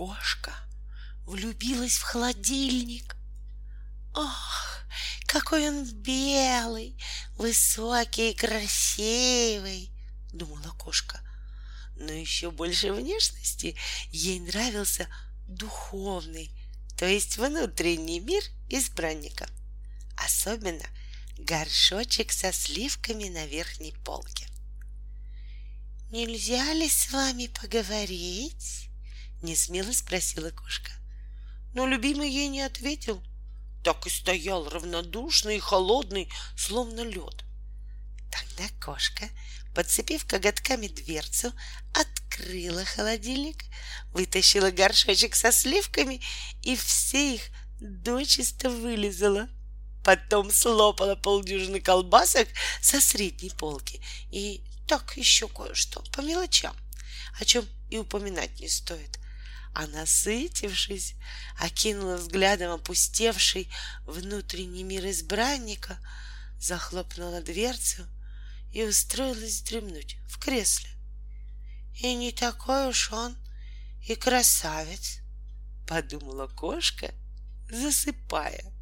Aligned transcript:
Кошка 0.00 0.54
влюбилась 1.26 1.98
в 1.98 2.02
холодильник. 2.04 3.16
Ох, 4.14 4.78
какой 5.26 5.68
он 5.68 5.84
белый, 5.84 6.98
высокий 7.36 8.30
и 8.30 8.34
красивый, 8.34 9.92
думала 10.32 10.72
кошка. 10.78 11.20
Но 11.96 12.12
еще 12.12 12.50
больше 12.50 12.94
внешности 12.94 13.76
ей 14.10 14.40
нравился 14.40 15.06
духовный, 15.46 16.50
то 16.96 17.04
есть 17.04 17.36
внутренний 17.36 18.20
мир 18.20 18.42
избранника. 18.70 19.50
Особенно 20.16 20.86
горшочек 21.36 22.32
со 22.32 22.54
сливками 22.54 23.28
на 23.28 23.44
верхней 23.44 23.92
полке. 24.02 24.46
«Нельзя 26.10 26.72
ли 26.72 26.88
с 26.88 27.12
вами 27.12 27.48
поговорить?»— 27.48 28.86
несмело 29.42 29.92
спросила 29.92 30.50
кошка. 30.50 30.90
Но 31.74 31.86
любимый 31.86 32.30
ей 32.30 32.48
не 32.48 32.62
ответил, 32.62 33.22
так 33.82 34.06
и 34.06 34.10
стоял 34.10 34.68
равнодушный 34.68 35.56
и 35.56 35.60
холодный, 35.60 36.30
словно 36.56 37.00
лед. 37.02 37.44
Тогда 38.30 38.68
кошка, 38.80 39.28
подцепив 39.74 40.26
коготками 40.26 40.88
дверцу, 40.88 41.52
открыла 41.94 42.84
холодильник, 42.84 43.64
вытащила 44.12 44.70
горшочек 44.70 45.34
со 45.34 45.52
сливками 45.52 46.20
и 46.62 46.76
все 46.76 47.36
их 47.36 47.42
дочисто 47.80 48.70
вылезала. 48.70 49.48
Потом 50.04 50.50
слопала 50.50 51.14
полдюжины 51.14 51.80
колбасок 51.80 52.48
со 52.80 53.00
средней 53.00 53.50
полки 53.50 54.02
и 54.30 54.64
так 54.88 55.16
еще 55.16 55.46
кое-что 55.46 56.02
по 56.12 56.20
мелочам, 56.20 56.74
о 57.38 57.44
чем 57.44 57.66
и 57.90 57.98
упоминать 57.98 58.58
не 58.60 58.68
стоит 58.68 59.19
а 59.74 59.86
насытившись, 59.86 61.14
окинула 61.58 62.16
взглядом 62.16 62.72
опустевший 62.72 63.70
внутренний 64.04 64.84
мир 64.84 65.06
избранника, 65.06 65.98
захлопнула 66.58 67.40
дверцу 67.40 68.06
и 68.72 68.84
устроилась 68.84 69.62
дремнуть 69.62 70.16
в 70.28 70.38
кресле. 70.38 70.90
И 72.02 72.14
не 72.14 72.32
такой 72.32 72.88
уж 72.88 73.12
он 73.12 73.36
и 74.06 74.14
красавец, 74.14 75.18
подумала 75.86 76.46
кошка, 76.48 77.12
засыпая. 77.70 78.79